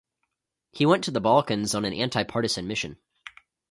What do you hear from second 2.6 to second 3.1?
mission.